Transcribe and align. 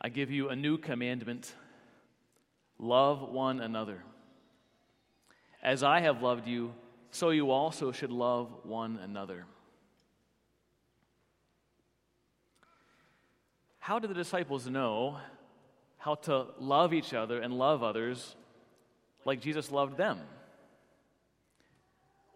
I 0.00 0.08
give 0.08 0.30
you 0.30 0.48
a 0.48 0.56
new 0.56 0.78
commandment 0.78 1.52
love 2.78 3.22
one 3.22 3.60
another. 3.60 4.02
As 5.62 5.82
I 5.82 6.00
have 6.00 6.22
loved 6.22 6.46
you, 6.46 6.72
so 7.10 7.30
you 7.30 7.50
also 7.50 7.90
should 7.90 8.12
love 8.12 8.48
one 8.62 8.98
another. 9.02 9.46
How 13.80 13.98
did 13.98 14.10
the 14.10 14.14
disciples 14.14 14.68
know 14.68 15.16
how 15.96 16.14
to 16.14 16.46
love 16.60 16.92
each 16.92 17.14
other 17.14 17.40
and 17.40 17.58
love 17.58 17.82
others 17.82 18.36
like 19.24 19.40
Jesus 19.40 19.70
loved 19.70 19.96
them? 19.96 20.20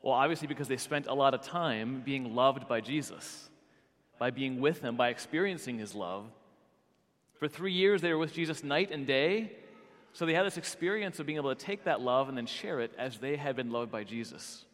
Well, 0.02 0.14
obviously, 0.14 0.48
because 0.48 0.66
they 0.66 0.78
spent 0.78 1.06
a 1.06 1.14
lot 1.14 1.32
of 1.32 1.42
time 1.42 2.02
being 2.04 2.34
loved 2.34 2.66
by 2.66 2.80
Jesus, 2.80 3.50
by 4.18 4.30
being 4.30 4.60
with 4.60 4.80
him, 4.80 4.96
by 4.96 5.10
experiencing 5.10 5.78
his 5.78 5.94
love. 5.94 6.24
For 7.42 7.48
three 7.48 7.72
years, 7.72 8.00
they 8.00 8.12
were 8.12 8.18
with 8.18 8.32
Jesus 8.32 8.62
night 8.62 8.92
and 8.92 9.04
day, 9.04 9.50
so 10.12 10.24
they 10.24 10.32
had 10.32 10.46
this 10.46 10.58
experience 10.58 11.18
of 11.18 11.26
being 11.26 11.38
able 11.38 11.52
to 11.52 11.60
take 11.60 11.86
that 11.86 12.00
love 12.00 12.28
and 12.28 12.38
then 12.38 12.46
share 12.46 12.78
it 12.78 12.92
as 12.96 13.18
they 13.18 13.34
had 13.34 13.56
been 13.56 13.72
loved 13.72 13.90
by 13.90 14.04
Jesus. 14.04 14.64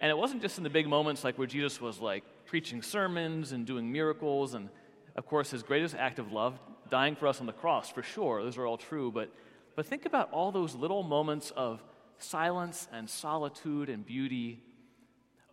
And 0.00 0.10
it 0.10 0.16
wasn't 0.16 0.40
just 0.40 0.56
in 0.56 0.64
the 0.64 0.70
big 0.70 0.88
moments 0.88 1.22
like 1.22 1.36
where 1.36 1.46
Jesus 1.46 1.78
was 1.78 2.00
like 2.00 2.24
preaching 2.46 2.80
sermons 2.80 3.52
and 3.52 3.66
doing 3.66 3.92
miracles, 3.92 4.54
and 4.54 4.70
of 5.14 5.26
course, 5.26 5.50
his 5.50 5.62
greatest 5.62 5.94
act 5.94 6.18
of 6.18 6.32
love, 6.32 6.58
dying 6.88 7.16
for 7.16 7.26
us 7.26 7.38
on 7.38 7.44
the 7.44 7.52
cross, 7.52 7.90
for 7.90 8.02
sure. 8.02 8.42
Those 8.42 8.56
are 8.56 8.66
all 8.66 8.78
true. 8.78 9.12
But, 9.12 9.30
but 9.76 9.84
think 9.84 10.06
about 10.06 10.32
all 10.32 10.52
those 10.52 10.74
little 10.74 11.02
moments 11.02 11.52
of 11.54 11.84
silence 12.16 12.88
and 12.94 13.10
solitude 13.10 13.90
and 13.90 14.06
beauty, 14.06 14.62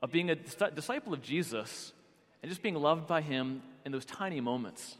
of 0.01 0.13
being 0.13 0.29
a 0.29 0.35
disciple 0.35 1.13
of 1.13 1.21
Jesus 1.21 1.91
and 2.41 2.49
just 2.49 2.63
being 2.63 2.75
loved 2.75 3.05
by 3.05 3.19
him 3.19 3.63
in 3.83 3.91
those 3.91 4.05
tiny 4.05 4.39
moments. 4.39 4.95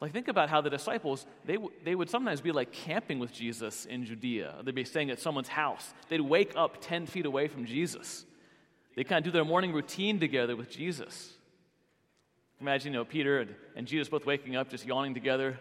Like, 0.00 0.12
think 0.12 0.28
about 0.28 0.48
how 0.48 0.60
the 0.60 0.70
disciples, 0.70 1.26
they, 1.44 1.54
w- 1.54 1.72
they 1.84 1.94
would 1.94 2.08
sometimes 2.08 2.40
be 2.40 2.52
like 2.52 2.70
camping 2.70 3.18
with 3.18 3.32
Jesus 3.32 3.84
in 3.84 4.04
Judea. 4.04 4.54
They'd 4.62 4.74
be 4.74 4.84
staying 4.84 5.10
at 5.10 5.18
someone's 5.18 5.48
house. 5.48 5.92
They'd 6.08 6.20
wake 6.20 6.52
up 6.54 6.78
10 6.80 7.06
feet 7.06 7.26
away 7.26 7.48
from 7.48 7.66
Jesus. 7.66 8.24
They 8.94 9.02
kind 9.02 9.18
of 9.18 9.24
do 9.24 9.36
their 9.36 9.44
morning 9.44 9.72
routine 9.72 10.20
together 10.20 10.54
with 10.54 10.70
Jesus. 10.70 11.32
Imagine, 12.60 12.92
you 12.92 12.98
know, 13.00 13.04
Peter 13.04 13.40
and, 13.40 13.54
and 13.74 13.86
Jesus 13.86 14.08
both 14.08 14.24
waking 14.24 14.54
up, 14.54 14.68
just 14.68 14.86
yawning 14.86 15.14
together, 15.14 15.58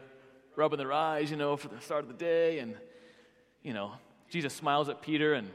rubbing 0.56 0.78
their 0.78 0.94
eyes, 0.94 1.31
you 1.31 1.38
know, 1.38 1.58
for 1.58 1.67
the 1.67 1.80
start 1.81 2.03
of 2.03 2.08
the 2.08 2.16
day. 2.16 2.59
And, 2.59 2.75
you 3.64 3.73
know, 3.73 3.94
Jesus 4.30 4.53
smiles 4.53 4.88
at 4.88 5.02
Peter 5.02 5.34
and 5.34 5.50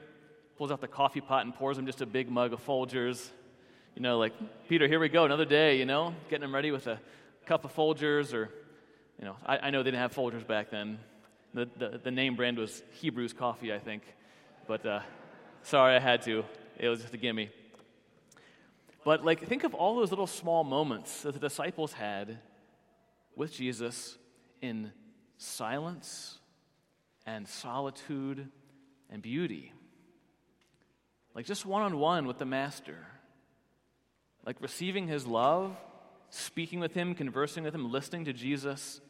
pulls 0.59 0.73
out 0.73 0.81
the 0.81 0.89
coffee 0.89 1.21
pot 1.21 1.45
and 1.45 1.55
pours 1.55 1.79
him 1.79 1.87
just 1.87 2.01
a 2.01 2.07
big 2.07 2.31
mug 2.31 2.53
of 2.53 2.65
Folgers. 2.65 3.31
You 3.95 4.03
know, 4.03 4.19
like, 4.19 4.33
Peter, 4.69 4.89
here 4.89 4.99
we 4.99 5.09
go, 5.09 5.25
another 5.25 5.45
day, 5.45 5.79
you 5.79 5.85
know, 5.85 6.15
getting 6.31 6.45
him 6.45 6.55
ready 6.55 6.71
with 6.71 6.87
a 6.89 7.01
cup 7.47 7.65
of 7.65 7.75
Folgers. 7.75 8.33
Or, 8.33 8.49
you 9.23 9.29
know, 9.29 9.37
I, 9.47 9.59
I 9.59 9.71
know 9.71 9.85
they 9.85 9.93
didn't 9.93 10.01
have 10.01 10.13
Folgers 10.13 10.45
back 10.45 10.73
then. 10.73 10.99
The, 11.55 11.69
the, 11.77 12.01
the, 12.03 12.11
name 12.11 12.35
brand 12.35 12.59
was 12.59 12.83
Hebrews 12.95 13.33
Coffee, 13.33 13.73
I 13.73 13.79
think. 13.79 14.03
But 14.67 14.85
uh, 14.85 15.01
sorry, 15.63 15.95
I 15.95 16.01
had 16.01 16.23
to. 16.23 16.45
It 16.77 16.89
was 16.89 17.03
just 17.03 17.15
a 17.15 17.19
gimme. 17.19 17.49
But, 19.05 19.25
like, 19.25 19.47
think 19.47 19.63
of 19.63 19.75
all 19.75 19.95
those 19.95 20.11
little 20.11 20.27
small 20.27 20.65
moments 20.65 21.23
that 21.23 21.35
the 21.35 21.39
disciples 21.39 21.93
had 21.93 22.41
with 23.37 23.53
Jesus 23.53 24.19
in 24.61 24.91
silence 25.39 26.41
and 27.25 27.47
solitude 27.47 28.49
and 29.09 29.23
beauty. 29.23 29.73
Like 31.33 31.47
just 31.47 31.65
one 31.65 31.83
on 31.83 31.97
one 31.97 32.27
with 32.27 32.39
the 32.39 32.45
Master. 32.45 33.07
Like 34.45 34.57
receiving 34.61 35.07
his 35.07 35.29
love, 35.29 35.77
speaking 36.31 36.81
with 36.81 36.95
him, 36.95 37.15
conversing 37.15 37.63
with 37.63 37.73
him, 37.73 37.93
listening 37.93 38.25
to 38.25 38.33
Jesus. 38.33 39.01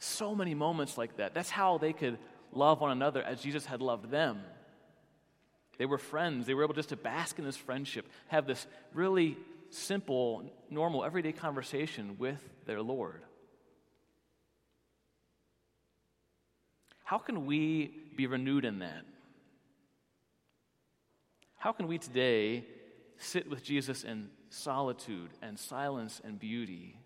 So 0.00 0.34
many 0.34 0.54
moments 0.54 0.98
like 0.98 1.18
that. 1.18 1.34
That's 1.34 1.50
how 1.50 1.78
they 1.78 1.92
could 1.92 2.18
love 2.52 2.80
one 2.80 2.90
another 2.90 3.22
as 3.22 3.40
Jesus 3.40 3.66
had 3.66 3.80
loved 3.80 4.10
them. 4.10 4.40
They 5.78 5.86
were 5.86 5.98
friends. 5.98 6.46
They 6.46 6.54
were 6.54 6.64
able 6.64 6.74
just 6.74 6.88
to 6.88 6.96
bask 6.96 7.38
in 7.38 7.44
this 7.44 7.56
friendship, 7.56 8.06
have 8.28 8.46
this 8.46 8.66
really 8.92 9.36
simple, 9.68 10.50
normal, 10.68 11.04
everyday 11.04 11.32
conversation 11.32 12.16
with 12.18 12.42
their 12.66 12.82
Lord. 12.82 13.22
How 17.04 17.18
can 17.18 17.44
we 17.44 17.92
be 18.16 18.26
renewed 18.26 18.64
in 18.64 18.78
that? 18.80 19.04
How 21.56 21.72
can 21.72 21.86
we 21.86 21.98
today 21.98 22.64
sit 23.18 23.50
with 23.50 23.62
Jesus 23.62 24.02
in 24.02 24.30
solitude 24.48 25.30
and 25.42 25.58
silence 25.58 26.22
and 26.24 26.40
beauty? 26.40 26.96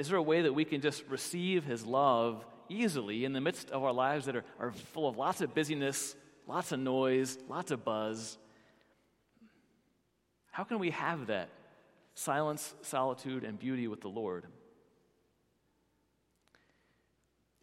Is 0.00 0.08
there 0.08 0.16
a 0.16 0.22
way 0.22 0.40
that 0.40 0.54
we 0.54 0.64
can 0.64 0.80
just 0.80 1.04
receive 1.08 1.64
his 1.64 1.84
love 1.84 2.42
easily 2.70 3.26
in 3.26 3.34
the 3.34 3.40
midst 3.42 3.70
of 3.70 3.84
our 3.84 3.92
lives 3.92 4.24
that 4.24 4.34
are, 4.34 4.44
are 4.58 4.72
full 4.72 5.06
of 5.06 5.18
lots 5.18 5.42
of 5.42 5.54
busyness, 5.54 6.16
lots 6.46 6.72
of 6.72 6.80
noise, 6.80 7.36
lots 7.50 7.70
of 7.70 7.84
buzz? 7.84 8.38
How 10.52 10.64
can 10.64 10.78
we 10.78 10.88
have 10.88 11.26
that 11.26 11.50
silence, 12.14 12.74
solitude, 12.80 13.44
and 13.44 13.58
beauty 13.58 13.88
with 13.88 14.00
the 14.00 14.08
Lord? 14.08 14.46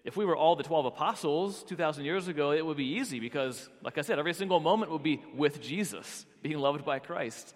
If 0.04 0.16
we 0.16 0.24
were 0.24 0.38
all 0.38 0.56
the 0.56 0.62
12 0.62 0.86
apostles 0.86 1.64
2,000 1.64 2.06
years 2.06 2.28
ago, 2.28 2.52
it 2.52 2.64
would 2.64 2.78
be 2.78 2.98
easy 3.00 3.20
because, 3.20 3.68
like 3.82 3.98
I 3.98 4.02
said, 4.02 4.20
every 4.20 4.36
single 4.36 4.60
moment 4.60 4.92
would 4.92 5.02
be 5.02 5.24
with 5.34 5.60
Jesus, 5.60 6.28
being 6.44 6.60
loved 6.60 6.86
by 6.86 7.00
Christ. 7.00 7.56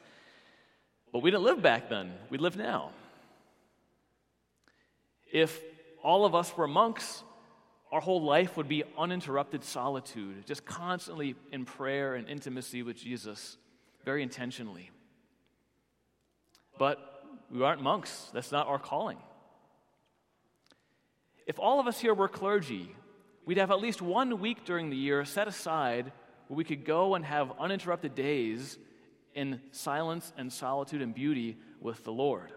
But 1.13 1.21
we 1.21 1.29
didn't 1.29 1.43
live 1.43 1.61
back 1.61 1.87
then, 1.87 2.13
we 2.31 2.39
live 2.39 2.57
now. 2.57 2.93
If 5.31 5.59
all 6.03 6.25
of 6.25 6.35
us 6.35 6.55
were 6.55 6.67
monks, 6.67 7.23
our 7.91 8.01
whole 8.01 8.21
life 8.21 8.57
would 8.57 8.67
be 8.67 8.83
uninterrupted 8.97 9.63
solitude, 9.63 10.45
just 10.45 10.65
constantly 10.65 11.35
in 11.51 11.65
prayer 11.65 12.15
and 12.15 12.27
intimacy 12.29 12.83
with 12.83 12.97
Jesus, 12.97 13.57
very 14.05 14.23
intentionally. 14.23 14.91
But 16.77 17.23
we 17.51 17.63
aren't 17.63 17.81
monks, 17.81 18.29
that's 18.33 18.51
not 18.51 18.67
our 18.67 18.79
calling. 18.79 19.17
If 21.45 21.59
all 21.59 21.79
of 21.79 21.87
us 21.87 21.99
here 21.99 22.13
were 22.13 22.29
clergy, 22.29 22.95
we'd 23.45 23.57
have 23.57 23.71
at 23.71 23.81
least 23.81 24.01
one 24.01 24.39
week 24.39 24.63
during 24.63 24.89
the 24.89 24.95
year 24.95 25.25
set 25.25 25.47
aside 25.47 26.11
where 26.47 26.55
we 26.57 26.63
could 26.63 26.85
go 26.85 27.15
and 27.15 27.25
have 27.25 27.51
uninterrupted 27.59 28.15
days 28.15 28.77
in 29.33 29.61
silence 29.71 30.31
and 30.37 30.51
solitude 30.51 31.01
and 31.01 31.13
beauty 31.13 31.57
with 31.79 32.03
the 32.03 32.11
Lord. 32.11 32.51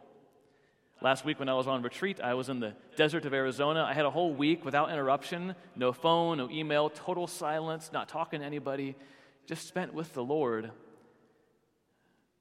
Last 1.04 1.26
week, 1.26 1.38
when 1.38 1.50
I 1.50 1.54
was 1.54 1.66
on 1.66 1.82
retreat, 1.82 2.18
I 2.22 2.32
was 2.32 2.48
in 2.48 2.60
the 2.60 2.72
desert 2.96 3.26
of 3.26 3.34
Arizona. 3.34 3.84
I 3.84 3.92
had 3.92 4.06
a 4.06 4.10
whole 4.10 4.32
week 4.32 4.64
without 4.64 4.90
interruption 4.90 5.54
no 5.76 5.92
phone, 5.92 6.38
no 6.38 6.48
email, 6.48 6.88
total 6.88 7.26
silence, 7.26 7.90
not 7.92 8.08
talking 8.08 8.40
to 8.40 8.46
anybody, 8.46 8.96
just 9.44 9.68
spent 9.68 9.92
with 9.92 10.14
the 10.14 10.24
Lord. 10.24 10.70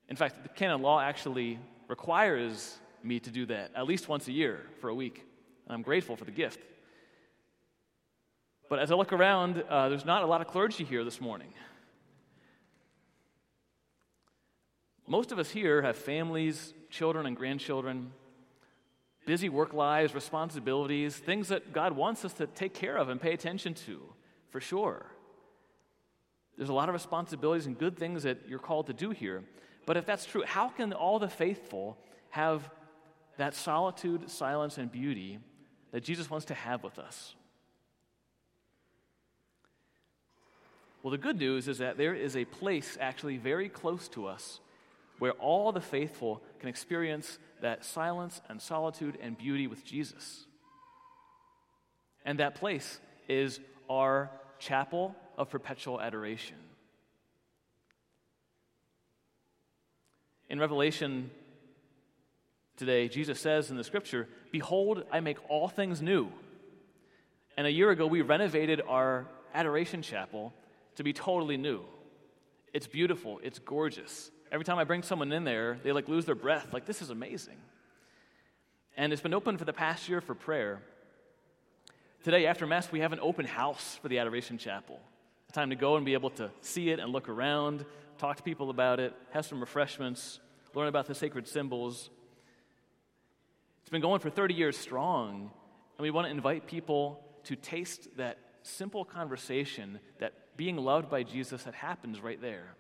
In 0.07 0.16
fact, 0.16 0.44
the 0.44 0.47
canon 0.47 0.81
law 0.81 1.01
actually 1.01 1.59
requires 1.90 2.78
me 3.03 3.19
to 3.19 3.29
do 3.29 3.46
that 3.47 3.72
at 3.75 3.85
least 3.85 4.07
once 4.07 4.29
a 4.29 4.31
year 4.31 4.62
for 4.80 4.88
a 4.88 4.95
week. 4.95 5.25
And 5.66 5.74
I'm 5.74 5.81
grateful 5.81 6.16
for 6.16 6.24
the 6.24 6.31
gift. 6.31 6.62
But 8.69 8.80
as 8.80 8.94
I 8.94 8.95
look 8.95 9.12
around, 9.12 9.62
uh, 9.68 9.90
there's 9.90 10.06
not 10.06 10.24
a 10.24 10.25
lot 10.25 10.40
of 10.40 10.47
clergy 10.47 10.85
here 10.85 11.03
this 11.03 11.19
morning. 11.19 11.53
Most 15.06 15.34
of 15.34 15.38
us 15.38 15.50
here 15.50 15.81
have 15.81 15.97
families, 15.97 16.74
children, 16.90 17.25
and 17.25 17.35
grandchildren, 17.35 18.13
busy 19.25 19.50
work 19.50 19.73
lives, 19.73 20.13
responsibilities, 20.13 21.16
things 21.16 21.47
that 21.50 21.73
God 21.73 21.94
wants 21.94 22.25
us 22.25 22.34
to 22.34 22.47
take 22.47 22.73
care 22.73 22.97
of 22.97 23.09
and 23.09 23.19
pay 23.19 23.34
attention 23.34 23.73
to, 23.73 24.01
for 24.50 24.59
sure. 24.59 25.06
There's 26.57 26.69
a 26.69 26.73
lot 26.73 26.89
of 26.89 26.94
responsibilities 26.94 27.66
and 27.66 27.78
good 27.78 27.97
things 27.97 28.23
that 28.23 28.39
you're 28.47 28.59
called 28.59 28.88
to 28.88 28.94
do 28.94 29.09
here. 29.12 29.44
But 29.85 29.97
if 29.97 30.06
that's 30.06 30.25
true, 30.25 30.44
how 30.45 30.69
can 30.69 30.94
all 30.94 31.19
the 31.19 31.30
faithful 31.30 31.97
have 32.30 32.69
that 33.38 33.56
solitude, 33.56 34.30
silence, 34.30 34.77
and 34.77 34.92
beauty 34.92 35.39
that 35.92 36.03
Jesus 36.03 36.30
wants 36.30 36.45
to 36.47 36.53
have 36.53 36.83
with 36.83 37.00
us? 37.00 37.36
Well, 41.01 41.12
the 41.12 41.18
good 41.18 41.38
news 41.38 41.68
is 41.68 41.80
that 41.80 41.97
there 41.97 42.13
is 42.13 42.38
a 42.38 42.45
place 42.45 42.97
actually 43.01 43.38
very 43.38 43.68
close 43.68 44.07
to 44.09 44.25
us 44.25 44.59
where 45.19 45.33
all 45.33 45.71
the 45.71 45.81
faithful 45.81 46.42
can 46.60 46.69
experience 46.69 47.38
that 47.62 47.86
silence 47.86 48.42
and 48.50 48.62
solitude 48.62 49.18
and 49.21 49.38
beauty 49.38 49.68
with 49.68 49.86
Jesus. 49.86 50.45
And 52.25 52.39
that 52.39 52.56
place 52.56 53.00
is 53.27 53.60
our 53.89 54.30
chapel 54.60 55.15
of 55.38 55.50
perpetual 55.50 56.00
adoration. 56.00 56.57
In 60.50 60.60
Revelation 60.60 61.31
today, 62.77 63.07
Jesus 63.07 63.39
says 63.39 63.71
in 63.71 63.77
the 63.77 63.83
scripture, 63.83 64.27
Behold, 64.51 65.04
I 65.12 65.19
make 65.19 65.38
all 65.50 65.68
things 65.68 66.01
new. 66.01 66.30
And 67.57 67.68
a 67.68 67.71
year 67.71 67.92
ago, 67.92 68.07
we 68.07 68.21
renovated 68.21 68.81
our 68.88 69.27
adoration 69.54 70.01
chapel 70.01 70.54
to 70.95 71.04
be 71.04 71.13
totally 71.13 71.57
new. 71.57 71.81
It's 72.74 72.88
beautiful, 72.88 73.39
it's 73.44 73.59
gorgeous. 73.59 74.31
Every 74.53 74.63
time 74.65 74.77
I 74.77 74.83
bring 74.83 75.01
someone 75.01 75.31
in 75.31 75.45
there, 75.45 75.79
they 75.83 75.91
like 75.91 76.07
lose 76.07 76.25
their 76.25 76.35
breath. 76.35 76.71
Like, 76.71 76.85
this 76.85 77.01
is 77.01 77.09
amazing. 77.09 77.57
And 78.95 79.11
it's 79.11 79.21
been 79.21 79.33
open 79.33 79.57
for 79.57 79.65
the 79.65 79.73
past 79.73 80.07
year 80.07 80.21
for 80.21 80.35
prayer. 80.35 80.79
Today, 82.23 82.45
after 82.45 82.67
Mass, 82.67 82.91
we 82.91 83.00
have 83.00 83.13
an 83.13 83.19
open 83.19 83.45
house 83.45 83.97
for 84.00 84.09
the 84.09 84.19
Adoration 84.19 84.59
Chapel. 84.59 85.00
A 85.50 85.51
time 85.51 85.71
to 85.71 85.75
go 85.75 85.95
and 85.95 86.05
be 86.05 86.13
able 86.13 86.29
to 86.31 86.51
see 86.61 86.91
it 86.91 87.00
and 87.00 87.11
look 87.11 87.29
around, 87.29 87.83
talk 88.19 88.38
to 88.38 88.44
people 88.44 88.69
about 88.69 89.00
it, 89.00 89.15
have 89.31 89.44
some 89.44 89.59
refreshments, 89.59 90.39
learn 90.75 90.88
about 90.88 91.07
the 91.07 91.15
sacred 91.15 91.47
symbols. 91.47 92.11
It's 93.81 93.89
been 93.89 94.01
going 94.01 94.19
for 94.19 94.29
30 94.29 94.53
years 94.53 94.77
strong, 94.77 95.49
and 95.97 96.03
we 96.03 96.11
want 96.11 96.27
to 96.27 96.31
invite 96.31 96.67
people 96.67 97.25
to 97.45 97.56
taste 97.56 98.07
that 98.17 98.38
simple 98.61 99.03
conversation, 99.03 99.99
that 100.19 100.33
being 100.56 100.77
loved 100.77 101.09
by 101.09 101.23
Jesus 101.23 101.63
that 101.63 101.73
happens 101.73 102.21
right 102.21 102.39
there. 102.39 102.75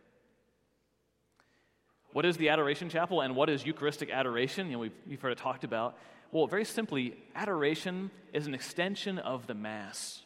What 2.13 2.25
is 2.25 2.37
the 2.37 2.49
Adoration 2.49 2.89
Chapel 2.89 3.21
and 3.21 3.35
what 3.35 3.49
is 3.49 3.65
Eucharistic 3.65 4.11
adoration? 4.11 4.67
You 4.67 4.73
know, 4.73 4.79
we've, 4.79 4.91
we've 5.09 5.21
heard 5.21 5.31
it 5.31 5.39
talked 5.39 5.63
about. 5.63 5.97
Well, 6.31 6.45
very 6.45 6.63
simply, 6.63 7.15
adoration 7.35 8.11
is 8.31 8.45
an 8.45 8.53
extension 8.53 9.17
of 9.17 9.47
the 9.47 9.55
Mass. 9.55 10.21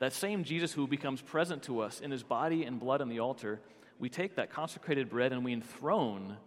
That 0.00 0.14
same 0.14 0.42
Jesus 0.42 0.72
who 0.72 0.86
becomes 0.86 1.20
present 1.20 1.62
to 1.64 1.80
us 1.80 2.00
in 2.00 2.10
his 2.10 2.22
body 2.22 2.64
and 2.64 2.80
blood 2.80 3.02
on 3.02 3.10
the 3.10 3.20
altar, 3.20 3.60
we 3.98 4.08
take 4.08 4.36
that 4.36 4.50
consecrated 4.50 5.10
bread 5.10 5.32
and 5.32 5.44
we 5.44 5.52
enthrone 5.52 6.38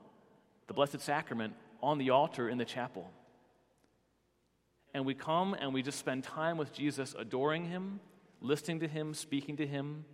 the 0.68 0.74
Blessed 0.74 1.00
Sacrament 1.00 1.54
on 1.82 2.00
the 2.00 2.10
altar 2.10 2.50
in 2.50 2.58
the 2.58 2.66
chapel. 2.66 3.10
And 4.96 5.06
we 5.06 5.14
come 5.14 5.54
and 5.54 5.76
we 5.76 5.84
just 5.84 6.00
spend 6.00 6.24
time 6.24 6.58
with 6.58 6.74
Jesus, 6.74 7.16
adoring 7.18 7.66
him, 7.66 8.00
listening 8.42 8.80
to 8.80 8.88
him, 8.88 9.14
speaking 9.14 9.58
to 9.58 9.68
him, 9.68 10.06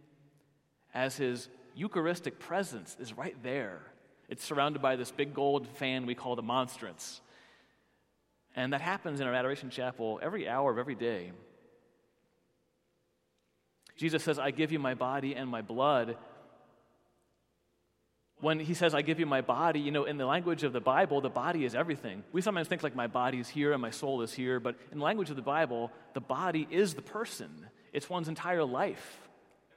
as 0.93 1.15
his 1.15 1.47
Eucharistic 1.75 2.39
presence 2.39 2.95
is 2.99 3.17
right 3.17 3.35
there. 3.43 3.79
It's 4.29 4.43
surrounded 4.43 4.81
by 4.81 4.95
this 4.95 5.11
big 5.11 5.33
gold 5.33 5.67
fan 5.67 6.05
we 6.05 6.15
call 6.15 6.35
the 6.35 6.41
monstrance. 6.41 7.21
And 8.55 8.73
that 8.73 8.81
happens 8.81 9.19
in 9.19 9.27
our 9.27 9.33
adoration 9.33 9.69
chapel 9.69 10.19
every 10.21 10.47
hour 10.47 10.71
of 10.71 10.77
every 10.77 10.95
day. 10.95 11.31
Jesus 13.95 14.23
says, 14.23 14.39
I 14.39 14.51
give 14.51 14.71
you 14.71 14.79
my 14.79 14.93
body 14.93 15.35
and 15.35 15.49
my 15.49 15.61
blood. 15.61 16.17
When 18.39 18.59
he 18.59 18.73
says, 18.73 18.95
I 18.95 19.03
give 19.03 19.19
you 19.19 19.27
my 19.27 19.41
body, 19.41 19.79
you 19.79 19.91
know, 19.91 20.05
in 20.05 20.17
the 20.17 20.25
language 20.25 20.63
of 20.63 20.73
the 20.73 20.81
Bible, 20.81 21.21
the 21.21 21.29
body 21.29 21.63
is 21.63 21.75
everything. 21.75 22.23
We 22.31 22.41
sometimes 22.41 22.67
think 22.67 22.81
like 22.81 22.95
my 22.95 23.07
body 23.07 23.39
is 23.39 23.47
here 23.47 23.73
and 23.73 23.81
my 23.81 23.91
soul 23.91 24.23
is 24.23 24.33
here, 24.33 24.59
but 24.59 24.75
in 24.91 24.97
the 24.97 25.03
language 25.03 25.29
of 25.29 25.35
the 25.35 25.43
Bible, 25.43 25.91
the 26.13 26.21
body 26.21 26.67
is 26.71 26.95
the 26.95 27.03
person, 27.03 27.67
it's 27.93 28.09
one's 28.09 28.27
entire 28.27 28.63
life, 28.63 29.19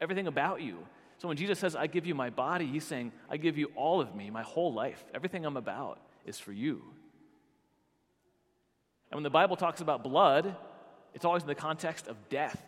everything 0.01 0.27
about 0.27 0.63
you. 0.63 0.79
So 1.25 1.29
when 1.29 1.39
Jesus 1.39 1.59
says, 1.59 1.75
I 1.75 1.87
give 1.87 2.05
you 2.05 2.15
my 2.15 2.29
body, 2.29 2.67
he's 2.67 2.85
saying, 2.85 3.11
I 3.31 3.39
give 3.39 3.57
you 3.57 3.71
all 3.77 4.03
of 4.03 4.15
me, 4.15 4.29
my 4.29 4.43
whole 4.43 4.75
life. 4.75 5.03
Everything 5.15 5.47
I'm 5.47 5.57
about 5.57 5.99
is 6.27 6.39
for 6.39 6.53
you. 6.53 6.83
And 9.11 9.17
when 9.17 9.23
the 9.23 9.31
Bible 9.31 9.57
talks 9.57 9.81
about 9.81 10.05
blood, 10.05 10.55
it's 11.15 11.25
always 11.25 11.43
in 11.43 11.49
the 11.49 11.55
context 11.55 12.09
of 12.09 12.29
death. 12.29 12.63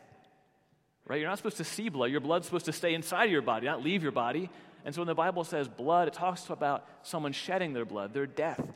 Right? 1.06 1.20
You're 1.20 1.28
not 1.28 1.36
supposed 1.36 1.58
to 1.58 1.64
see 1.64 1.90
blood. 1.90 2.10
Your 2.10 2.22
blood's 2.22 2.46
supposed 2.46 2.64
to 2.64 2.72
stay 2.72 2.94
inside 2.94 3.24
of 3.24 3.30
your 3.30 3.42
body, 3.42 3.66
not 3.66 3.84
leave 3.84 4.02
your 4.02 4.10
body. 4.10 4.48
And 4.86 4.94
so 4.94 5.02
when 5.02 5.08
the 5.08 5.14
Bible 5.14 5.44
says 5.44 5.68
blood, 5.68 6.08
it 6.08 6.14
talks 6.14 6.48
about 6.48 6.86
someone 7.02 7.32
shedding 7.32 7.74
their 7.74 7.84
blood, 7.84 8.14
their 8.14 8.24
death. 8.24 8.66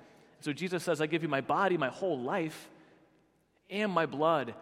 So 0.40 0.52
Jesus 0.52 0.84
says, 0.84 1.00
I 1.00 1.06
give 1.06 1.22
you 1.22 1.28
my 1.30 1.40
body, 1.40 1.78
my 1.78 1.88
whole 1.88 2.20
life, 2.20 2.68
and 3.70 3.90
my 3.90 4.04
blood, 4.04 4.54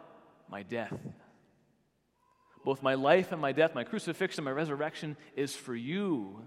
my 0.49 0.63
death. 0.63 0.97
Both 2.69 2.83
my 2.83 2.97
life 2.97 3.33
and 3.33 3.41
my 3.41 3.53
death, 3.53 3.75
my 3.75 3.83
crucifixion, 3.83 4.45
my 4.45 4.51
resurrection 4.51 5.17
is 5.35 5.57
for 5.57 5.75
you. 5.75 6.43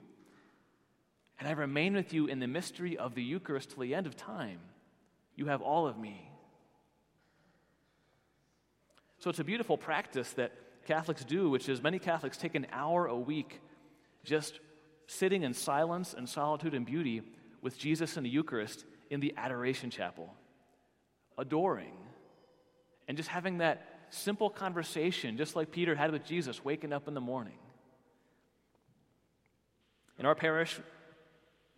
And 1.40 1.50
I 1.50 1.54
remain 1.54 1.96
with 1.96 2.14
you 2.14 2.28
in 2.28 2.38
the 2.38 2.46
mystery 2.46 2.96
of 2.96 3.16
the 3.16 3.24
Eucharist 3.24 3.72
till 3.72 3.80
the 3.80 3.96
end 3.96 4.06
of 4.06 4.16
time. 4.16 4.60
You 5.36 5.48
have 5.48 5.64
all 5.64 5.88
of 5.88 5.98
me. 5.98 6.30
So 9.18 9.32
it's 9.32 9.40
a 9.40 9.44
beautiful 9.44 9.80
practice 9.80 10.34
that 10.34 10.52
Catholics 10.86 11.26
do, 11.26 11.50
which 11.50 11.68
is 11.68 11.82
many 11.82 11.98
Catholics 11.98 12.38
take 12.38 12.54
an 12.54 12.68
hour 12.72 13.08
a 13.08 13.18
week 13.18 13.60
just 14.24 14.60
sitting 15.08 15.42
in 15.42 15.56
silence 15.56 16.14
and 16.16 16.30
solitude 16.30 16.76
and 16.76 16.86
beauty 16.86 17.24
with 17.64 17.80
Jesus 17.80 18.16
in 18.16 18.22
the 18.22 18.30
Eucharist 18.30 18.86
in 19.10 19.22
the 19.22 19.34
Adoration 19.38 19.90
Chapel, 19.90 20.32
adoring, 21.40 21.98
and 23.08 23.18
just 23.18 23.30
having 23.30 23.58
that 23.58 24.01
simple 24.12 24.50
conversation, 24.50 25.38
just 25.38 25.56
like 25.56 25.72
Peter 25.72 25.96
had 25.96 26.12
with 26.12 26.26
Jesus 26.26 26.64
waking 26.64 26.94
up 26.94 27.08
in 27.08 27.14
the 27.14 27.22
morning. 27.22 27.58
In 30.20 30.26
our 30.26 30.36
parish, 30.36 30.80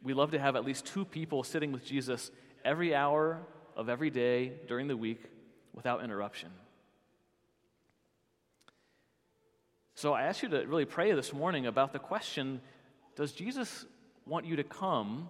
we 0.01 0.13
love 0.13 0.31
to 0.31 0.39
have 0.39 0.55
at 0.55 0.65
least 0.65 0.85
two 0.85 1.05
people 1.05 1.43
sitting 1.43 1.71
with 1.71 1.85
Jesus 1.85 2.31
every 2.65 2.93
hour 2.93 3.41
of 3.75 3.87
every 3.87 4.09
day 4.09 4.51
during 4.67 4.87
the 4.87 4.97
week 4.97 5.23
without 5.73 6.03
interruption. 6.03 6.49
So 9.95 10.13
I 10.13 10.23
ask 10.23 10.43
you 10.43 10.49
to 10.49 10.65
really 10.65 10.85
pray 10.85 11.13
this 11.13 11.31
morning 11.31 11.65
about 11.65 11.93
the 11.93 11.99
question 11.99 12.59
Does 13.15 13.31
Jesus 13.31 13.85
want 14.25 14.45
you 14.45 14.57
to 14.57 14.63
come 14.63 15.29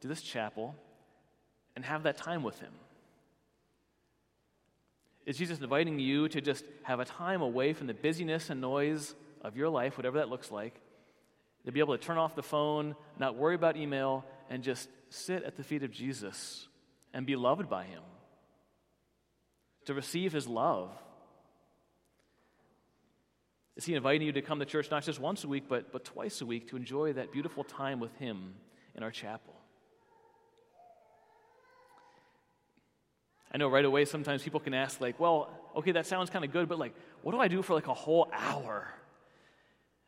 to 0.00 0.08
this 0.08 0.22
chapel 0.22 0.74
and 1.74 1.84
have 1.84 2.04
that 2.04 2.16
time 2.16 2.42
with 2.42 2.58
him? 2.60 2.72
Is 5.26 5.36
Jesus 5.36 5.58
inviting 5.58 5.98
you 5.98 6.28
to 6.28 6.40
just 6.40 6.64
have 6.84 7.00
a 7.00 7.04
time 7.04 7.42
away 7.42 7.72
from 7.72 7.88
the 7.88 7.94
busyness 7.94 8.48
and 8.48 8.60
noise 8.60 9.14
of 9.42 9.56
your 9.56 9.68
life, 9.68 9.98
whatever 9.98 10.18
that 10.18 10.28
looks 10.28 10.52
like, 10.52 10.80
to 11.64 11.72
be 11.72 11.80
able 11.80 11.98
to 11.98 12.02
turn 12.02 12.16
off 12.16 12.36
the 12.36 12.44
phone, 12.44 12.94
not 13.18 13.36
worry 13.36 13.56
about 13.56 13.76
email, 13.76 14.24
and 14.48 14.62
just 14.62 14.88
sit 15.10 15.42
at 15.42 15.56
the 15.56 15.64
feet 15.64 15.82
of 15.82 15.90
Jesus 15.90 16.68
and 17.12 17.26
be 17.26 17.34
loved 17.34 17.68
by 17.68 17.84
him? 17.84 18.02
To 19.86 19.94
receive 19.94 20.32
his 20.32 20.46
love? 20.46 20.90
Is 23.74 23.84
he 23.84 23.94
inviting 23.94 24.28
you 24.28 24.32
to 24.32 24.42
come 24.42 24.60
to 24.60 24.64
church 24.64 24.92
not 24.92 25.02
just 25.02 25.18
once 25.18 25.42
a 25.42 25.48
week, 25.48 25.64
but, 25.68 25.92
but 25.92 26.04
twice 26.04 26.40
a 26.40 26.46
week 26.46 26.68
to 26.68 26.76
enjoy 26.76 27.14
that 27.14 27.32
beautiful 27.32 27.64
time 27.64 27.98
with 27.98 28.14
him 28.16 28.54
in 28.94 29.02
our 29.02 29.10
chapel? 29.10 29.55
I 33.52 33.58
know 33.58 33.68
right 33.68 33.84
away 33.84 34.04
sometimes 34.04 34.42
people 34.42 34.60
can 34.60 34.74
ask, 34.74 35.00
like, 35.00 35.18
well, 35.20 35.50
okay, 35.76 35.92
that 35.92 36.06
sounds 36.06 36.30
kind 36.30 36.44
of 36.44 36.52
good, 36.52 36.68
but 36.68 36.78
like, 36.78 36.94
what 37.22 37.32
do 37.32 37.40
I 37.40 37.48
do 37.48 37.62
for 37.62 37.74
like 37.74 37.86
a 37.86 37.94
whole 37.94 38.28
hour? 38.32 38.88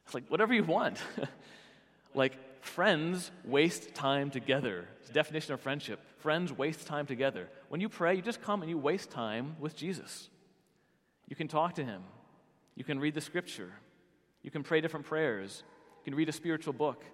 It's 0.05 0.15
like, 0.15 0.29
whatever 0.29 0.55
you 0.55 0.65
want. 0.65 0.99
like, 2.15 2.65
friends 2.65 3.31
waste 3.45 3.95
time 3.95 4.31
together. 4.31 4.89
It's 5.01 5.11
definition 5.11 5.55
of 5.55 5.61
friendship. 5.61 6.01
Friends 6.19 6.53
waste 6.53 6.87
time 6.87 7.07
together. 7.07 7.49
When 7.69 7.81
you 7.81 7.89
pray, 7.89 8.15
you 8.15 8.23
just 8.23 8.43
come 8.43 8.63
and 8.63 8.71
you 8.71 8.79
waste 8.79 9.11
time 9.11 9.57
with 9.61 9.77
Jesus. 9.77 10.29
You 11.29 11.37
can 11.37 11.49
talk 11.49 11.75
to 11.75 11.85
him. 11.85 12.03
You 12.75 12.85
can 12.85 12.99
read 12.99 13.15
the 13.15 13.21
scripture. 13.21 13.73
You 14.43 14.51
can 14.51 14.63
pray 14.63 14.81
different 14.81 15.07
prayers. 15.07 15.63
You 16.01 16.11
can 16.13 16.15
read 16.15 16.29
a 16.29 16.33
spiritual 16.33 16.73
book. 16.73 17.05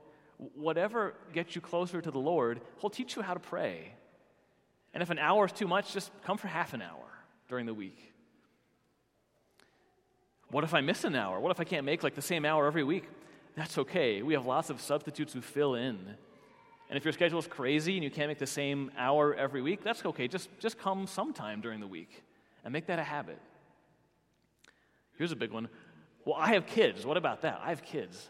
Whatever 0.54 1.14
gets 1.32 1.54
you 1.54 1.60
closer 1.60 2.00
to 2.00 2.10
the 2.10 2.18
Lord, 2.18 2.60
He'll 2.80 2.90
teach 2.90 3.16
you 3.16 3.22
how 3.22 3.34
to 3.34 3.40
pray. 3.40 3.94
And 4.94 5.02
if 5.02 5.10
an 5.10 5.18
hour 5.18 5.44
is 5.44 5.52
too 5.52 5.66
much, 5.66 5.92
just 5.92 6.10
come 6.24 6.38
for 6.38 6.48
half 6.48 6.72
an 6.72 6.80
hour 6.80 7.04
during 7.48 7.66
the 7.66 7.74
week. 7.74 8.12
What 10.50 10.64
if 10.64 10.72
I 10.72 10.80
miss 10.80 11.02
an 11.02 11.16
hour? 11.16 11.40
What 11.40 11.50
if 11.50 11.58
I 11.58 11.64
can't 11.64 11.84
make 11.84 12.02
like 12.02 12.14
the 12.14 12.22
same 12.22 12.44
hour 12.44 12.66
every 12.66 12.84
week? 12.84 13.04
That's 13.56 13.76
okay. 13.78 14.22
We 14.22 14.34
have 14.34 14.46
lots 14.46 14.70
of 14.70 14.80
substitutes 14.80 15.32
who 15.32 15.40
fill 15.40 15.74
in. 15.74 15.98
And 16.88 16.96
if 16.96 17.04
your 17.04 17.12
schedule 17.12 17.40
is 17.40 17.46
crazy 17.46 17.94
and 17.94 18.04
you 18.04 18.10
can't 18.10 18.28
make 18.28 18.38
the 18.38 18.46
same 18.46 18.92
hour 18.96 19.34
every 19.34 19.62
week, 19.62 19.82
that's 19.82 20.04
okay. 20.04 20.28
Just, 20.28 20.48
just 20.60 20.78
come 20.78 21.06
sometime 21.08 21.60
during 21.60 21.80
the 21.80 21.86
week 21.86 22.22
and 22.62 22.72
make 22.72 22.86
that 22.86 22.98
a 23.00 23.02
habit. 23.02 23.38
Here's 25.18 25.32
a 25.32 25.36
big 25.36 25.50
one. 25.50 25.68
Well, 26.24 26.36
I 26.38 26.54
have 26.54 26.66
kids. 26.66 27.04
What 27.04 27.16
about 27.16 27.42
that? 27.42 27.60
I 27.62 27.70
have 27.70 27.82
kids. 27.82 28.28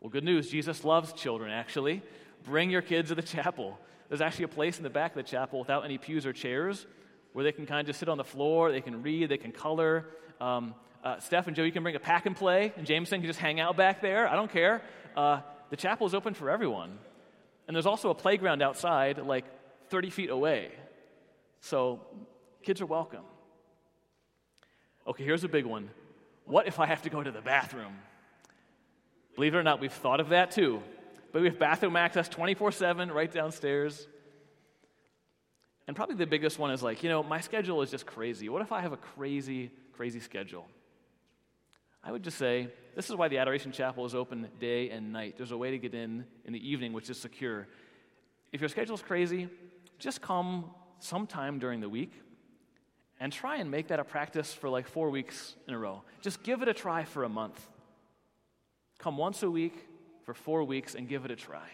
Well, 0.00 0.10
good 0.10 0.24
news. 0.24 0.48
Jesus 0.48 0.84
loves 0.84 1.12
children, 1.12 1.50
actually. 1.50 2.02
Bring 2.44 2.70
your 2.70 2.82
kids 2.82 3.10
to 3.10 3.14
the 3.14 3.22
chapel. 3.22 3.78
There's 4.12 4.20
actually 4.20 4.44
a 4.44 4.48
place 4.48 4.76
in 4.76 4.82
the 4.82 4.90
back 4.90 5.12
of 5.12 5.16
the 5.16 5.22
chapel 5.22 5.58
without 5.58 5.86
any 5.86 5.96
pews 5.96 6.26
or 6.26 6.34
chairs 6.34 6.84
where 7.32 7.44
they 7.44 7.50
can 7.50 7.64
kind 7.64 7.80
of 7.80 7.86
just 7.86 7.98
sit 7.98 8.10
on 8.10 8.18
the 8.18 8.24
floor, 8.24 8.70
they 8.70 8.82
can 8.82 9.02
read, 9.02 9.30
they 9.30 9.38
can 9.38 9.52
color. 9.52 10.04
Um, 10.38 10.74
uh, 11.02 11.18
Steph 11.18 11.46
and 11.46 11.56
Joe, 11.56 11.62
you 11.62 11.72
can 11.72 11.82
bring 11.82 11.96
a 11.96 11.98
pack 11.98 12.26
and 12.26 12.36
play, 12.36 12.74
and 12.76 12.86
Jameson 12.86 13.20
can 13.20 13.26
just 13.26 13.38
hang 13.38 13.58
out 13.58 13.74
back 13.74 14.02
there. 14.02 14.28
I 14.28 14.36
don't 14.36 14.52
care. 14.52 14.82
Uh, 15.16 15.40
the 15.70 15.76
chapel 15.76 16.06
is 16.06 16.12
open 16.12 16.34
for 16.34 16.50
everyone. 16.50 16.98
And 17.66 17.74
there's 17.74 17.86
also 17.86 18.10
a 18.10 18.14
playground 18.14 18.60
outside, 18.60 19.16
like 19.16 19.46
30 19.88 20.10
feet 20.10 20.28
away. 20.28 20.72
So 21.62 22.02
kids 22.62 22.82
are 22.82 22.86
welcome. 22.86 23.24
Okay, 25.06 25.24
here's 25.24 25.44
a 25.44 25.48
big 25.48 25.64
one. 25.64 25.88
What 26.44 26.66
if 26.66 26.80
I 26.80 26.84
have 26.84 27.00
to 27.00 27.08
go 27.08 27.22
to 27.22 27.30
the 27.30 27.40
bathroom? 27.40 27.94
Believe 29.36 29.54
it 29.54 29.56
or 29.56 29.62
not, 29.62 29.80
we've 29.80 29.90
thought 29.90 30.20
of 30.20 30.28
that 30.28 30.50
too 30.50 30.82
but 31.32 31.42
we 31.42 31.48
have 31.48 31.58
bathroom 31.58 31.96
access 31.96 32.28
24 32.28 32.72
7 32.72 33.10
right 33.10 33.32
downstairs. 33.32 34.06
And 35.86 35.96
probably 35.96 36.14
the 36.14 36.26
biggest 36.26 36.58
one 36.58 36.70
is 36.70 36.82
like, 36.82 37.02
you 37.02 37.08
know, 37.08 37.22
my 37.22 37.40
schedule 37.40 37.82
is 37.82 37.90
just 37.90 38.06
crazy. 38.06 38.48
What 38.48 38.62
if 38.62 38.70
I 38.70 38.80
have 38.80 38.92
a 38.92 38.96
crazy, 38.96 39.70
crazy 39.94 40.20
schedule? 40.20 40.66
I 42.04 42.12
would 42.12 42.22
just 42.22 42.38
say 42.38 42.68
this 42.94 43.08
is 43.10 43.16
why 43.16 43.28
the 43.28 43.38
Adoration 43.38 43.72
Chapel 43.72 44.04
is 44.04 44.14
open 44.14 44.48
day 44.60 44.90
and 44.90 45.12
night. 45.12 45.34
There's 45.36 45.50
a 45.50 45.56
way 45.56 45.70
to 45.70 45.78
get 45.78 45.94
in 45.94 46.24
in 46.44 46.52
the 46.52 46.70
evening, 46.70 46.92
which 46.92 47.10
is 47.10 47.18
secure. 47.18 47.66
If 48.52 48.60
your 48.60 48.68
schedule's 48.68 49.02
crazy, 49.02 49.48
just 49.98 50.20
come 50.20 50.66
sometime 50.98 51.58
during 51.58 51.80
the 51.80 51.88
week 51.88 52.12
and 53.18 53.32
try 53.32 53.56
and 53.56 53.70
make 53.70 53.88
that 53.88 53.98
a 53.98 54.04
practice 54.04 54.52
for 54.52 54.68
like 54.68 54.86
four 54.86 55.10
weeks 55.10 55.54
in 55.66 55.74
a 55.74 55.78
row. 55.78 56.02
Just 56.20 56.42
give 56.42 56.60
it 56.62 56.68
a 56.68 56.74
try 56.74 57.04
for 57.04 57.24
a 57.24 57.28
month. 57.28 57.60
Come 58.98 59.16
once 59.16 59.42
a 59.42 59.50
week 59.50 59.86
for 60.24 60.34
four 60.34 60.64
weeks 60.64 60.94
and 60.94 61.08
give 61.08 61.24
it 61.24 61.30
a 61.30 61.36
try. 61.36 61.68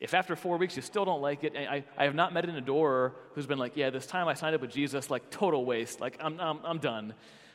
If 0.00 0.14
after 0.14 0.36
four 0.36 0.58
weeks 0.58 0.76
you 0.76 0.82
still 0.82 1.04
don't 1.04 1.20
like 1.20 1.42
it, 1.42 1.54
I, 1.56 1.84
I 1.96 2.04
have 2.04 2.14
not 2.14 2.32
met 2.32 2.44
an 2.44 2.54
adorer 2.54 3.14
who's 3.34 3.46
been 3.46 3.58
like, 3.58 3.76
yeah, 3.76 3.90
this 3.90 4.06
time 4.06 4.28
I 4.28 4.34
signed 4.34 4.54
up 4.54 4.60
with 4.60 4.70
Jesus, 4.70 5.10
like 5.10 5.28
total 5.30 5.64
waste, 5.64 6.00
like 6.00 6.16
I'm, 6.20 6.38
I'm, 6.38 6.60
I'm 6.64 6.78
done. 6.78 7.14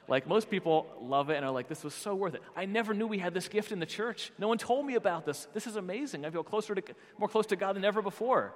Like 0.10 0.28
most 0.28 0.50
people 0.50 0.88
love 1.00 1.30
it 1.30 1.38
and 1.38 1.46
are 1.46 1.52
like, 1.52 1.70
this 1.70 1.84
was 1.84 1.94
so 1.94 2.14
worth 2.14 2.36
it. 2.36 2.44
I 2.56 2.66
never 2.66 2.94
knew 2.94 3.08
we 3.08 3.18
had 3.20 3.34
this 3.34 3.48
gift 3.48 3.72
in 3.72 3.80
the 3.80 3.86
church. 3.86 4.32
No 4.38 4.50
one 4.50 4.58
told 4.58 4.86
me 4.86 4.96
about 4.96 5.26
this. 5.26 5.48
This 5.54 5.68
is 5.68 5.78
amazing. 5.78 6.26
I 6.26 6.30
feel 6.30 6.44
closer 6.44 6.76
to, 6.76 6.84
more 7.18 7.30
close 7.30 7.46
to 7.48 7.56
God 7.56 7.78
than 7.78 7.86
ever 7.86 8.02
before. 8.02 8.54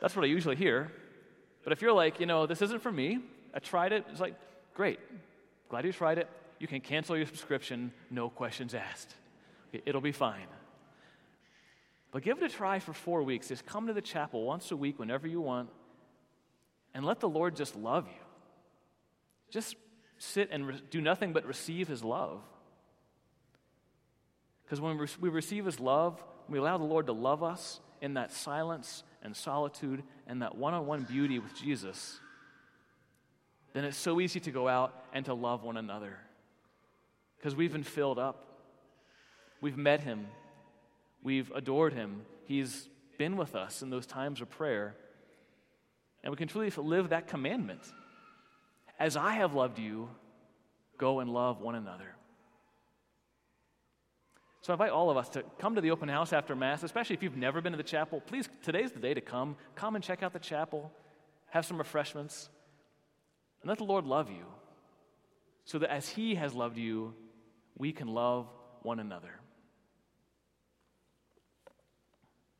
That's 0.00 0.16
what 0.16 0.24
I 0.24 0.28
usually 0.28 0.56
hear. 0.56 0.90
But 1.62 1.72
if 1.72 1.80
you're 1.82 1.92
like, 1.92 2.18
you 2.18 2.26
know, 2.26 2.46
this 2.46 2.60
isn't 2.62 2.82
for 2.82 2.90
me, 2.90 3.20
I 3.54 3.60
tried 3.60 3.92
it, 3.92 4.04
it's 4.10 4.20
like, 4.20 4.34
great. 4.74 4.98
Glad 5.68 5.84
you 5.84 5.92
tried 5.92 6.18
it. 6.18 6.28
You 6.58 6.66
can 6.66 6.80
cancel 6.80 7.16
your 7.16 7.26
subscription, 7.26 7.92
no 8.10 8.28
questions 8.28 8.74
asked. 8.74 9.14
It'll 9.84 10.00
be 10.00 10.12
fine. 10.12 10.46
But 12.10 12.22
give 12.22 12.40
it 12.40 12.44
a 12.44 12.48
try 12.48 12.78
for 12.78 12.92
four 12.92 13.22
weeks. 13.22 13.48
Just 13.48 13.66
come 13.66 13.88
to 13.88 13.92
the 13.92 14.00
chapel 14.00 14.44
once 14.44 14.70
a 14.70 14.76
week 14.76 14.98
whenever 14.98 15.26
you 15.26 15.40
want 15.40 15.68
and 16.94 17.04
let 17.04 17.20
the 17.20 17.28
Lord 17.28 17.56
just 17.56 17.74
love 17.74 18.06
you. 18.06 18.24
Just 19.50 19.76
sit 20.18 20.48
and 20.52 20.68
re- 20.68 20.82
do 20.90 21.00
nothing 21.00 21.32
but 21.32 21.44
receive 21.44 21.88
his 21.88 22.04
love. 22.04 22.40
Because 24.64 24.80
when 24.80 24.98
we 25.20 25.28
receive 25.28 25.64
his 25.64 25.80
love, 25.80 26.22
we 26.48 26.58
allow 26.58 26.78
the 26.78 26.84
Lord 26.84 27.06
to 27.06 27.12
love 27.12 27.42
us 27.42 27.80
in 28.00 28.14
that 28.14 28.32
silence 28.32 29.02
and 29.22 29.34
solitude 29.34 30.02
and 30.26 30.42
that 30.42 30.56
one 30.56 30.74
on 30.74 30.86
one 30.86 31.02
beauty 31.02 31.38
with 31.38 31.54
Jesus, 31.54 32.20
then 33.72 33.84
it's 33.84 33.96
so 33.96 34.20
easy 34.20 34.40
to 34.40 34.50
go 34.50 34.68
out 34.68 34.94
and 35.12 35.24
to 35.24 35.34
love 35.34 35.64
one 35.64 35.76
another. 35.76 36.16
Because 37.36 37.56
we've 37.56 37.72
been 37.72 37.82
filled 37.82 38.18
up. 38.18 38.53
We've 39.64 39.78
met 39.78 40.02
him. 40.02 40.26
We've 41.22 41.50
adored 41.52 41.94
him. 41.94 42.26
He's 42.44 42.86
been 43.16 43.38
with 43.38 43.54
us 43.54 43.80
in 43.80 43.88
those 43.88 44.04
times 44.04 44.42
of 44.42 44.50
prayer. 44.50 44.94
And 46.22 46.30
we 46.30 46.36
can 46.36 46.48
truly 46.48 46.70
live 46.76 47.08
that 47.08 47.28
commandment 47.28 47.80
as 48.98 49.16
I 49.16 49.32
have 49.32 49.54
loved 49.54 49.78
you, 49.78 50.10
go 50.98 51.20
and 51.20 51.32
love 51.32 51.62
one 51.62 51.76
another. 51.76 52.14
So 54.60 54.70
I 54.70 54.74
invite 54.74 54.90
all 54.90 55.08
of 55.08 55.16
us 55.16 55.30
to 55.30 55.42
come 55.58 55.76
to 55.76 55.80
the 55.80 55.92
open 55.92 56.10
house 56.10 56.34
after 56.34 56.54
Mass, 56.54 56.82
especially 56.82 57.16
if 57.16 57.22
you've 57.22 57.34
never 57.34 57.62
been 57.62 57.72
to 57.72 57.78
the 57.78 57.82
chapel. 57.82 58.20
Please, 58.20 58.50
today's 58.62 58.92
the 58.92 59.00
day 59.00 59.14
to 59.14 59.22
come. 59.22 59.56
Come 59.76 59.94
and 59.94 60.04
check 60.04 60.22
out 60.22 60.34
the 60.34 60.38
chapel, 60.38 60.92
have 61.48 61.64
some 61.64 61.78
refreshments, 61.78 62.50
and 63.62 63.70
let 63.70 63.78
the 63.78 63.84
Lord 63.84 64.04
love 64.04 64.28
you 64.28 64.44
so 65.64 65.78
that 65.78 65.90
as 65.90 66.06
He 66.06 66.34
has 66.34 66.52
loved 66.52 66.76
you, 66.76 67.14
we 67.78 67.92
can 67.92 68.08
love 68.08 68.46
one 68.82 69.00
another. 69.00 69.40